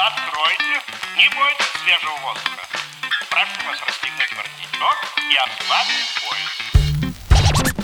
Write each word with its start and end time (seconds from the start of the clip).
Откройте, 0.00 0.76
не 1.16 1.28
бойтесь 1.34 1.72
свежего 1.82 2.16
воздуха. 2.24 2.64
Прошу 3.30 3.60
вас 3.66 3.78
расстегнуть 3.86 4.32
воротничок 4.36 4.98
и 5.20 5.36
ослабить 5.44 6.10
пояс. 6.22 6.54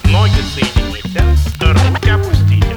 Ноги 0.05 0.43
соедините, 0.55 1.23
руки 1.61 2.11
опустите. 2.11 2.75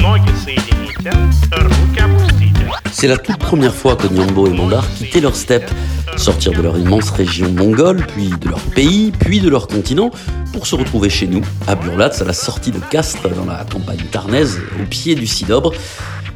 Ноги 0.00 0.32
соедините, 0.44 1.10
руки 1.52 2.00
опустите. 2.00 2.64
C'est 2.92 3.08
la 3.08 3.16
toute 3.16 3.38
première 3.38 3.74
fois 3.74 3.96
que 3.96 4.06
Nyambo 4.08 4.46
et 4.46 4.50
Mandar 4.50 4.84
quittaient 4.96 5.20
leur 5.20 5.34
steppe, 5.34 5.70
sortir 6.16 6.52
de 6.52 6.60
leur 6.60 6.76
immense 6.76 7.10
région 7.10 7.50
mongole, 7.50 8.06
puis 8.08 8.28
de 8.28 8.48
leur 8.48 8.60
pays, 8.60 9.10
puis 9.12 9.40
de 9.40 9.48
leur 9.48 9.68
continent, 9.68 10.10
pour 10.52 10.66
se 10.66 10.74
retrouver 10.74 11.08
chez 11.08 11.26
nous, 11.26 11.42
à 11.66 11.76
Burlatz, 11.76 12.20
à 12.20 12.24
la 12.24 12.32
sortie 12.34 12.72
de 12.72 12.78
Castres, 12.78 13.28
dans 13.30 13.46
la 13.46 13.64
campagne 13.64 14.04
tarnaise, 14.12 14.60
au 14.80 14.84
pied 14.84 15.14
du 15.14 15.26
Sidobre. 15.26 15.72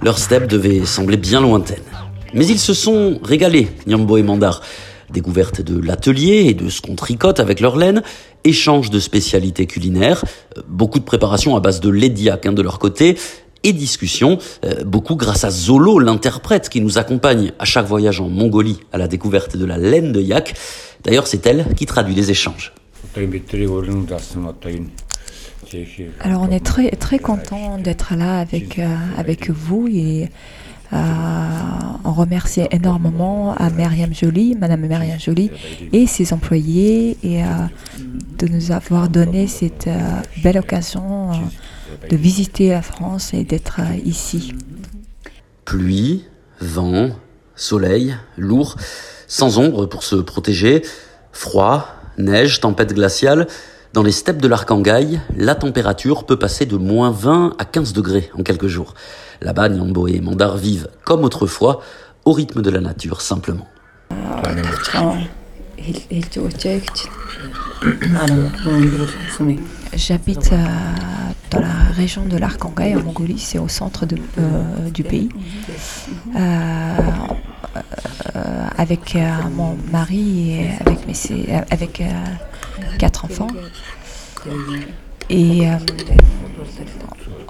Leur 0.02 0.18
steppe 0.18 0.47
devait 0.47 0.86
sembler 0.86 1.18
bien 1.18 1.42
lointaine. 1.42 1.83
Mais 2.33 2.47
ils 2.47 2.60
se 2.60 2.74
sont 2.74 3.19
régalés, 3.21 3.68
Nyambo 3.86 4.18
et 4.18 4.24
Mandar. 4.24 4.61
Découverte 5.10 5.61
de 5.61 5.79
l'atelier 5.79 6.46
et 6.47 6.54
de 6.54 6.69
ce 6.69 6.82
qu'on 6.82 6.96
tricote 6.96 7.39
avec 7.39 7.60
leur 7.60 7.75
laine, 7.75 8.04
échange 8.43 8.91
de 8.91 9.00
spécialités 9.00 9.65
culinaires, 9.65 10.24
euh, 10.57 10.61
beaucoup 10.68 11.00
de 11.00 11.04
préparation 11.04 11.55
à 11.55 11.60
base 11.60 11.82
de 11.82 11.89
lait 11.89 12.14
hein, 12.29 12.54
de 12.54 12.61
leur 12.61 12.79
côté, 12.79 13.18
et 13.64 13.74
discussion, 13.74 14.38
euh, 14.64 14.83
beaucoup 14.86 15.15
grâce 15.15 15.43
à 15.43 15.50
Zolo, 15.50 16.00
l'interprète 16.00 16.69
qui 16.69 16.79
nous 16.79 16.97
accompagne 16.97 17.52
à 17.60 17.66
chaque 17.66 17.88
voyage 17.88 18.21
en 18.21 18.29
Mongolie 18.29 18.79
à 18.93 18.97
la 18.97 19.07
découverte 19.07 19.57
de 19.57 19.66
la 19.66 19.77
laine 19.77 20.11
de 20.13 20.21
yak. 20.21 20.54
D'ailleurs, 21.04 21.27
c'est 21.27 21.46
elle 21.46 21.66
qui 21.75 21.86
traduit 21.86 22.16
les 22.16 22.32
échanges. 22.32 22.74
Alors 26.21 26.41
on 26.41 26.51
est 26.51 26.64
très 26.64 26.91
très 26.91 27.19
content 27.19 27.77
d'être 27.77 28.15
là 28.15 28.39
avec 28.39 28.79
euh, 28.79 28.87
avec 29.18 29.50
vous 29.50 29.87
et 29.87 30.29
euh, 30.91 30.97
on 32.03 32.14
remercie 32.14 32.61
énormément 32.72 33.53
à 33.55 33.69
Myriam 33.69 34.13
Joly, 34.13 34.55
Madame 34.55 34.88
Myriam 34.88 35.19
Joly 35.19 35.52
et 35.94 36.07
ses 36.07 36.33
employés 36.33 37.17
et 37.21 37.44
euh, 37.44 37.47
de 38.39 38.47
nous 38.47 38.71
avoir 38.71 39.09
donné 39.09 39.47
cette 39.47 39.88
euh, 39.88 40.21
belle 40.44 40.57
occasion 40.57 41.31
euh, 41.31 42.07
de 42.09 42.16
visiter 42.16 42.69
la 42.69 42.81
France 42.81 43.33
et 43.33 43.44
d'être 43.44 43.79
euh, 43.79 43.97
ici. 44.05 44.53
Pluie, 45.66 46.25
vent, 46.61 47.09
soleil, 47.55 48.16
lourd, 48.38 48.77
sans 49.27 49.59
ombre 49.59 49.85
pour 49.85 50.03
se 50.03 50.16
protéger, 50.16 50.83
froid, 51.31 51.88
neige, 52.17 52.61
tempête 52.61 52.94
glaciale. 52.94 53.47
Dans 53.93 54.03
les 54.03 54.11
steppes 54.11 54.41
de 54.41 54.47
l'Arkhangaï, 54.47 55.19
la 55.35 55.55
température 55.55 56.25
peut 56.25 56.37
passer 56.37 56.65
de 56.65 56.77
moins 56.77 57.09
20 57.11 57.55
à 57.57 57.65
15 57.65 57.93
degrés 57.93 58.29
en 58.37 58.43
quelques 58.43 58.67
jours. 58.67 58.93
Là-bas, 59.41 59.69
Nyambo 59.69 60.07
et 60.07 60.19
Mandar 60.19 60.57
vivent 60.57 60.89
comme 61.05 61.23
autrefois, 61.23 61.81
au 62.25 62.33
rythme 62.33 62.61
de 62.61 62.69
la 62.69 62.81
nature 62.81 63.21
simplement. 63.21 63.67
J'habite 69.95 70.51
euh, 70.53 70.57
dans 71.49 71.59
la 71.61 71.73
région 71.95 72.25
de 72.25 72.37
l'Arkhangaï 72.37 72.95
en 72.95 73.01
Mongolie, 73.03 73.39
c'est 73.39 73.57
au 73.57 73.67
centre 73.67 74.05
de- 74.05 74.17
euh, 74.37 74.89
du 74.93 75.03
pays. 75.03 75.29
Euh, 76.35 76.39
euh, 77.75 77.79
avec 78.80 79.13
euh, 79.17 79.30
mon 79.53 79.75
mari 79.91 80.52
et 80.52 80.69
avec, 80.80 81.05
mes, 81.05 81.13
euh, 81.49 81.61
avec 81.69 81.99
euh, 81.99 82.05
quatre 82.97 83.25
enfants. 83.25 83.49
Et 85.30 85.67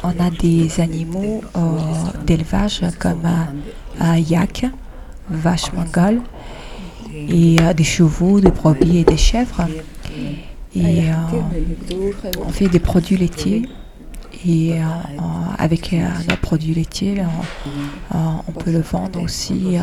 on 0.04 0.10
a 0.10 0.32
des 0.32 0.82
animaux 0.82 1.42
d'élevage 2.26 2.82
comme 2.98 3.22
euh, 4.02 4.18
yak, 4.18 4.66
vache 5.30 5.72
mongole, 5.72 6.22
et 7.14 7.58
des 7.76 7.84
chevaux, 7.84 8.40
des 8.40 8.50
brebis 8.50 8.98
et 8.98 9.04
des 9.04 9.18
chèvres. 9.18 9.68
Et 10.76 11.12
on 12.44 12.50
fait 12.50 12.70
des 12.70 12.80
produits 12.80 13.18
laitiers. 13.18 13.70
Et 14.48 14.74
euh, 14.74 14.78
euh, 14.86 15.22
avec 15.58 15.92
euh, 15.94 16.08
nos 16.30 16.38
produits 16.38 16.74
laitiers, 16.74 17.22
on, 17.22 18.18
euh, 18.18 18.20
on 18.48 18.52
peut 18.54 18.72
le 18.72 18.80
vendre 18.82 19.22
aussi 19.22 19.78
euh, 19.78 19.82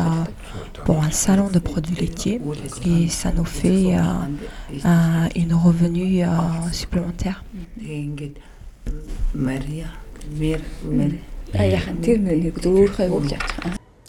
pour 0.85 1.03
un 1.03 1.11
salon 1.11 1.49
de 1.49 1.59
produits 1.59 1.95
laitiers. 1.95 2.39
Et 2.87 3.07
ça 3.09 3.31
nous 3.31 3.45
fait 3.45 3.95
euh, 3.95 4.01
un- 4.83 5.29
une 5.35 5.53
revenu 5.53 6.23
euh, 6.23 6.27
supplémentaire. 6.71 7.43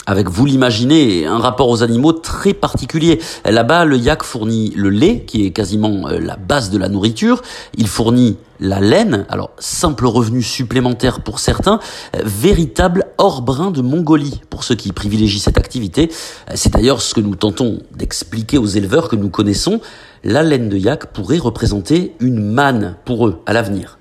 Avec, 0.09 0.31
vous 0.31 0.47
l'imaginez, 0.47 1.27
un 1.27 1.37
rapport 1.37 1.69
aux 1.69 1.83
animaux 1.83 2.15
très 2.15 2.55
particulier. 2.55 3.21
Là-bas, 3.45 3.85
le 3.85 3.99
yak 3.99 4.23
fournit 4.23 4.73
le 4.75 4.89
lait, 4.89 5.25
qui 5.27 5.45
est 5.45 5.51
quasiment 5.51 6.09
euh, 6.09 6.19
la 6.19 6.37
base 6.37 6.71
de 6.71 6.79
la 6.79 6.89
nourriture. 6.89 7.43
Il 7.77 7.87
fournit 7.89 8.39
la 8.59 8.81
laine, 8.81 9.27
alors 9.29 9.51
simple 9.59 10.07
revenu 10.07 10.43
supplémentaire 10.43 11.21
pour 11.21 11.41
certains, 11.41 11.79
euh, 12.17 12.23
véritable 12.25 13.05
hors-brin 13.19 13.71
de 13.71 13.83
Mongolie 13.83 14.41
pour 14.49 14.65
ceux 14.65 14.77
qui 14.77 14.93
privilégient 14.93 15.41
cette 15.41 15.59
activité. 15.59 16.11
Euh, 16.49 16.55
C'est 16.55 16.73
d'ailleurs 16.73 17.03
ce 17.03 17.13
que 17.13 17.21
nous 17.21 17.35
tentons 17.35 17.81
d'expliquer 17.95 18.57
aux 18.57 18.65
éleveurs 18.65 19.11
que 19.11 19.17
nous 19.17 19.29
connaissons. 19.29 19.83
La 20.25 20.43
laine 20.43 20.71
de 20.71 20.79
yak 20.79 21.13
pourrait 21.13 21.37
représenter 21.37 22.15
une 22.19 22.43
manne 22.43 22.97
pour 23.05 23.29
eux 23.29 23.43
à 23.45 23.53
l'avenir. 23.53 23.99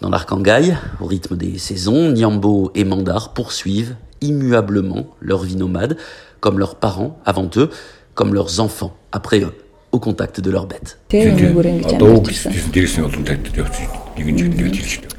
Dans 0.00 0.10
l'Arkhangaï, 0.10 0.76
au 1.00 1.06
rythme 1.06 1.36
des 1.36 1.56
saisons, 1.58 2.10
Nyambo 2.10 2.72
et 2.74 2.82
Mandar 2.82 3.32
poursuivent 3.32 3.94
immuablement 4.20 5.06
leur 5.20 5.42
vie 5.42 5.56
nomade, 5.56 5.96
comme 6.40 6.58
leurs 6.58 6.76
parents 6.76 7.18
avant 7.24 7.50
eux, 7.56 7.70
comme 8.14 8.34
leurs 8.34 8.60
enfants 8.60 8.96
après 9.12 9.40
eux, 9.40 9.54
au 9.92 9.98
contact 9.98 10.40
de 10.40 10.50
leurs 10.50 10.66
bêtes. 10.66 10.98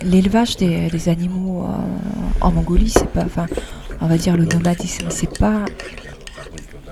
L'élevage 0.03 0.57
des, 0.57 0.89
des 0.89 1.09
animaux 1.09 1.63
euh, 1.63 2.41
en 2.41 2.51
Mongolie, 2.51 2.89
c'est 2.89 3.07
pas, 3.09 3.23
enfin, 3.23 3.45
on 4.01 4.07
va 4.07 4.17
dire 4.17 4.35
le 4.37 4.45
nomadisme, 4.45 5.07
c'est 5.09 5.37
pas 5.37 5.65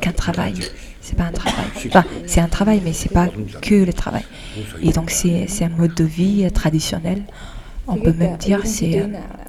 qu'un 0.01 0.11
travail. 0.11 0.55
C'est 1.01 1.15
pas 1.15 1.25
un 1.25 1.31
travail. 1.31 1.65
Enfin, 1.87 2.03
c'est 2.25 2.41
un 2.41 2.47
travail, 2.47 2.81
mais 2.83 2.93
c'est 2.93 3.11
pas 3.11 3.27
que 3.61 3.75
le 3.75 3.93
travail. 3.93 4.23
Et 4.81 4.91
donc 4.91 5.11
c'est 5.11 5.45
c'est 5.47 5.63
un 5.63 5.69
mode 5.69 5.93
de 5.93 6.03
vie 6.03 6.45
euh, 6.45 6.49
traditionnel. 6.49 7.21
On 7.87 7.97
peut 7.97 8.13
même 8.13 8.37
dire 8.37 8.61
c'est 8.65 9.01
euh, 9.01 9.07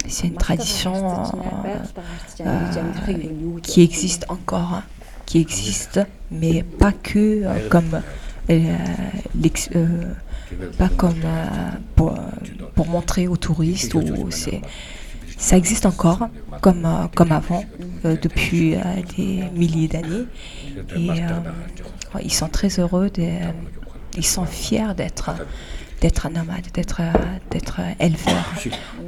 c'est 0.09 0.29
une 0.29 0.35
tradition 0.37 0.95
euh, 0.95 2.45
euh, 2.47 3.61
qui 3.63 3.83
existe 3.83 4.27
encore, 4.29 4.75
hein, 4.75 4.83
qui 5.25 5.41
existe, 5.41 6.01
mais 6.31 6.63
pas 6.63 6.93
que 6.93 7.45
comme 7.69 8.03
pas 10.79 10.89
comme 10.97 11.23
pour, 11.97 12.87
montrer 12.87 13.27
aux 13.27 13.37
touristes 13.37 13.95
ou 13.95 14.31
c'est 14.31 14.61
ça 15.39 15.57
existe 15.57 15.87
encore 15.87 16.29
comme 16.61 16.87
comme 17.15 17.33
avant 17.33 17.65
depuis 18.05 18.77
des 19.17 19.45
milliers 19.55 19.89
d'années. 19.89 20.27
Et 20.97 21.09
ils 22.23 22.33
sont 22.33 22.49
très 22.49 22.69
heureux 22.79 23.11
ils 24.17 24.27
sont 24.27 24.47
fiers 24.47 24.95
d'être 24.97 25.31
d'être 26.01 26.29
nomades, 26.29 26.67
d'être 26.75 27.01
d'être 27.51 27.81
éleveurs 28.01 28.53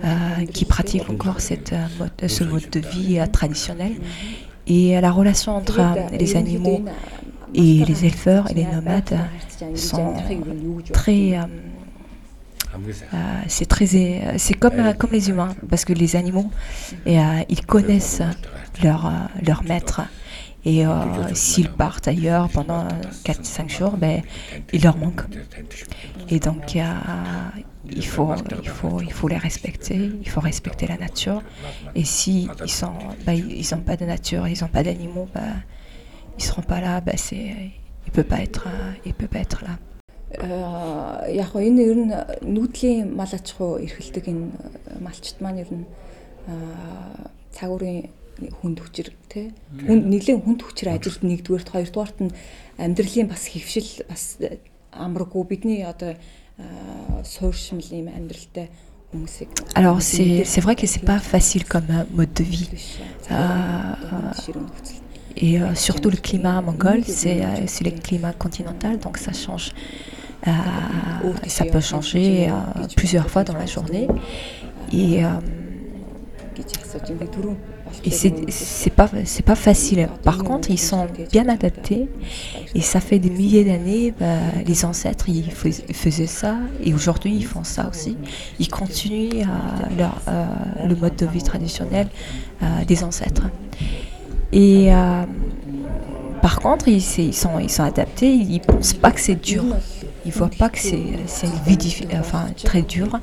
euh, 0.04 0.44
qui 0.52 0.64
pratiquent 0.64 1.10
encore 1.10 1.40
cette 1.40 1.72
euh, 1.72 1.86
mode, 1.98 2.30
ce 2.30 2.44
mode 2.44 2.68
de 2.70 2.80
vie 2.80 3.18
euh, 3.18 3.26
traditionnel. 3.26 3.92
Et 4.66 5.00
la 5.00 5.10
relation 5.10 5.56
entre 5.56 5.80
euh, 5.80 5.94
les 6.18 6.36
animaux 6.36 6.84
et 7.54 7.84
les 7.84 8.04
éleveurs 8.04 8.50
et 8.50 8.54
les 8.54 8.64
nomades 8.64 9.12
euh, 9.62 9.76
sont 9.76 10.14
très 10.92 11.38
euh, 11.38 11.42
euh, 13.14 13.16
c'est 13.48 13.66
très 13.66 13.86
euh, 13.94 14.34
c'est 14.36 14.54
comme 14.54 14.78
euh, 14.78 14.92
comme 14.92 15.10
les 15.12 15.30
humains 15.30 15.54
parce 15.70 15.84
que 15.84 15.94
les 15.94 16.16
animaux 16.16 16.50
et, 17.06 17.18
euh, 17.18 17.22
ils 17.48 17.64
connaissent 17.64 18.22
leur 18.82 19.06
euh, 19.06 19.10
leur 19.46 19.64
maître 19.64 20.02
et 20.67 20.85
euh, 20.85 20.91
s'ils 21.33 21.69
partent 21.69 22.07
ailleurs 22.07 22.49
pendant 22.49 22.87
4-5 23.25 23.69
jours 23.69 23.97
ben 23.97 24.21
il 24.71 24.83
leur 24.83 24.97
manque 24.97 25.21
et 26.29 26.39
donc 26.39 26.75
euh, 26.75 26.83
il 27.91 28.05
faut 28.05 28.33
il 28.63 28.69
faut 28.69 29.01
il 29.01 29.11
faut 29.11 29.27
les 29.27 29.37
respecter 29.37 30.11
il 30.21 30.29
faut 30.29 30.39
respecter 30.39 30.87
la 30.87 30.97
nature 30.97 31.41
et 31.95 32.05
si 32.05 32.47
ils 32.63 32.71
sont 32.71 32.93
ben, 33.25 33.33
ils 33.33 33.67
n'ont 33.71 33.81
pas 33.81 33.97
de 33.97 34.05
nature 34.05 34.47
ils 34.47 34.59
n'ont 34.61 34.69
pas 34.69 34.83
d'animaux 34.83 35.27
ben, 35.33 35.61
ils 36.37 36.43
seront 36.43 36.61
pas 36.61 36.79
là 36.79 37.01
ben, 37.01 37.17
c'est 37.17 37.53
il 38.05 38.11
peut 38.11 38.23
pas 38.23 38.41
être 38.41 38.67
euh, 38.67 38.91
il 39.05 39.13
peut 39.13 39.27
pas 39.27 39.39
être 39.39 39.63
là 39.63 39.77
Аа, 40.41 41.29
яг 41.29 41.53
гоо 41.53 41.61
энэ 41.61 41.81
ер 41.85 41.93
нь 41.93 42.09
нүүдлийн 42.41 43.13
мал 43.13 43.29
аж 43.29 43.53
ахуй 43.53 43.85
эрхэлдэг 43.85 44.25
энэ 44.33 44.49
малчт 45.05 45.37
маань 45.37 45.61
ер 45.61 45.69
нь 45.69 45.85
аа, 46.49 47.29
цагуурын 47.53 48.09
хүнд 48.61 48.79
хүчээр 48.81 49.09
тий 49.29 49.51
хүнд 49.87 50.05
нэлийн 50.09 50.41
хүнд 50.41 50.61
хүчээр 50.65 50.97
ажилд 50.97 51.21
нэгдүгээрт 51.23 51.69
хоёрдугаарт 51.69 52.17
нь 52.23 52.35
амьдралын 52.77 53.29
бас 53.29 53.47
хөвшил 53.49 54.05
бас 54.09 54.37
амраггүй 54.91 55.43
бидний 55.47 55.85
одоо 55.85 56.17
аа, 56.57 57.23
суурьшмал 57.23 57.85
юм 57.93 58.09
амьдралтай 58.09 58.69
Alors 59.75 60.01
c'est 60.01 60.43
c'est 60.43 60.61
vrai 60.61 60.75
que 60.75 60.87
c'est 60.87 61.05
pas 61.05 61.19
facile 61.19 61.65
comme 61.65 61.85
euh, 61.89 62.03
mode 62.11 62.33
de 62.33 62.43
vie. 62.43 62.69
Euh, 63.31 63.35
et 65.37 65.61
euh, 65.61 65.75
surtout 65.75 66.09
le 66.09 66.17
climat 66.17 66.61
mongol, 66.61 67.03
c'est 67.05 67.43
euh, 67.43 67.47
c'est 67.67 67.83
le 67.83 67.91
climat 67.91 68.33
continental, 68.33 68.97
donc 68.99 69.17
ça 69.17 69.33
change. 69.33 69.71
Euh, 70.47 70.51
ça 71.47 71.65
peut 71.65 71.79
changer 71.79 72.49
euh, 72.49 72.53
plusieurs 72.95 73.29
fois 73.29 73.43
dans 73.43 73.53
la 73.53 73.65
journée. 73.65 74.07
Et, 74.91 75.23
euh, 75.23 75.29
et 78.04 78.10
c'est 78.10 78.90
pas 78.90 79.08
c'est 79.24 79.44
pas 79.44 79.54
facile. 79.54 80.08
Par 80.22 80.38
contre, 80.38 80.70
ils 80.70 80.78
sont 80.78 81.06
bien 81.32 81.48
adaptés 81.48 82.08
et 82.74 82.80
ça 82.80 83.00
fait 83.00 83.18
des 83.18 83.30
milliers 83.30 83.64
d'années. 83.64 84.12
bah, 84.18 84.26
les 84.66 84.84
ancêtres 84.84 85.28
ils 85.28 85.50
fais- 85.50 85.72
faisaient 85.92 86.26
ça 86.26 86.56
et 86.84 86.92
aujourd'hui 86.94 87.34
ils 87.34 87.46
font 87.46 87.64
ça 87.64 87.88
aussi. 87.88 88.16
Ils 88.58 88.68
continuent 88.68 89.44
leur, 89.98 90.20
euh, 90.28 90.46
le 90.86 90.94
mode 90.94 91.16
de 91.16 91.26
vie 91.26 91.42
traditionnel 91.42 92.08
euh, 92.62 92.84
des 92.86 93.02
ancêtres. 93.04 93.48
Et 94.52 94.92
euh, 94.94 95.24
par 96.42 96.60
contre, 96.60 96.88
ils, 96.88 97.02
ils 97.18 97.34
sont 97.34 97.58
ils 97.58 97.70
sont 97.70 97.82
adaptés. 97.84 98.32
Ils 98.32 98.60
pensent 98.60 98.94
pas 98.94 99.10
que 99.10 99.20
c'est 99.20 99.40
dur. 99.40 99.64
Ils 100.28 100.34
voient 100.34 100.50
pas 100.50 100.68
que 100.68 100.78
c'est 100.78 100.98
enfin 102.20 102.48
très 102.62 102.82
dure. 102.82 103.18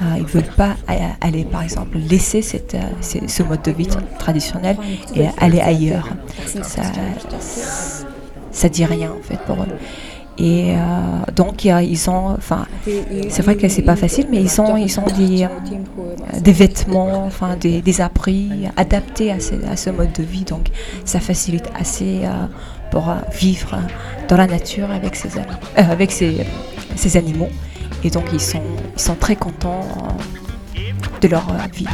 Euh, 0.00 0.18
ils 0.18 0.24
veulent 0.24 0.54
pas 0.56 0.76
aller 1.20 1.44
par 1.44 1.62
exemple 1.62 1.98
laisser 1.98 2.42
cette, 2.42 2.76
euh, 2.76 3.26
ce 3.26 3.42
mode 3.42 3.62
de 3.62 3.72
vie 3.72 3.88
tra- 3.88 4.18
traditionnel 4.20 4.76
et 5.16 5.26
aller 5.38 5.60
ailleurs. 5.60 6.08
Ça, 6.46 6.82
ça 8.52 8.68
dit 8.68 8.84
rien 8.84 9.10
en 9.10 9.22
fait 9.22 9.38
pour 9.40 9.56
eux. 9.56 9.76
Et 10.38 10.74
euh, 10.76 11.32
donc 11.34 11.64
ils 11.64 12.08
ont, 12.08 12.34
enfin, 12.36 12.66
c'est 13.28 13.42
vrai 13.42 13.56
que 13.56 13.68
c'est 13.68 13.82
pas 13.82 13.96
facile, 13.96 14.26
mais 14.30 14.40
ils 14.40 14.60
ont, 14.60 14.76
ils 14.76 15.00
ont 15.00 15.06
des, 16.40 16.52
vêtements, 16.52 17.24
enfin 17.24 17.56
des, 17.56 18.00
abris 18.00 18.68
adaptés 18.76 19.32
à 19.32 19.40
ce, 19.40 19.90
mode 19.90 20.12
de 20.12 20.22
vie. 20.22 20.44
Donc 20.44 20.68
ça 21.04 21.18
facilite 21.18 21.68
assez 21.76 22.20
pour 22.94 23.12
vivre 23.32 23.76
dans 24.28 24.36
la 24.36 24.46
nature 24.46 24.88
avec 24.92 25.16
ami- 25.16 25.44
euh, 25.78 25.92
avec 25.96 26.12
ces 26.12 27.16
animaux. 27.16 27.50
Et 28.04 28.10
donc 28.10 28.26
ils 28.32 28.40
sont, 28.40 28.62
ils 28.96 29.02
sont 29.02 29.16
très 29.16 29.34
contents 29.34 29.84
euh, 30.76 30.80
de 31.20 31.26
leur 31.26 31.48
euh, 31.50 31.66
vie. 31.74 31.88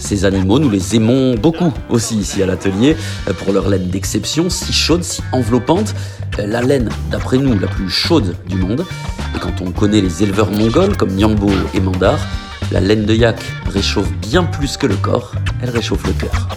Ces 0.00 0.24
animaux, 0.24 0.58
nous 0.58 0.68
les 0.70 0.96
aimons 0.96 1.36
beaucoup 1.36 1.72
aussi 1.88 2.16
ici 2.16 2.42
à 2.42 2.46
l'atelier, 2.46 2.96
pour 3.38 3.52
leur 3.52 3.68
laine 3.68 3.88
d'exception, 3.90 4.50
si 4.50 4.72
chaude, 4.72 5.04
si 5.04 5.22
enveloppante. 5.30 5.94
La 6.38 6.62
laine, 6.62 6.88
d'après 7.12 7.36
nous, 7.38 7.56
la 7.56 7.68
plus 7.68 7.90
chaude 7.90 8.34
du 8.48 8.56
monde. 8.56 8.84
Et 9.36 9.38
quand 9.38 9.60
on 9.60 9.70
connaît 9.70 10.00
les 10.00 10.22
éleveurs 10.24 10.50
mongols 10.50 10.96
comme 10.96 11.14
Nyangbo 11.14 11.50
et 11.74 11.80
Mandar, 11.80 12.18
la 12.72 12.80
laine 12.80 13.04
de 13.04 13.14
yak 13.14 13.38
réchauffe 13.68 14.10
bien 14.14 14.42
plus 14.44 14.76
que 14.76 14.86
le 14.88 14.96
corps, 14.96 15.32
elle 15.62 15.70
réchauffe 15.70 16.04
le 16.06 16.14
cœur. 16.14 16.48